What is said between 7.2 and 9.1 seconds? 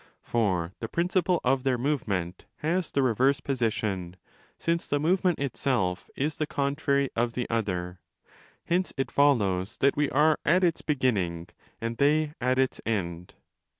the other: hence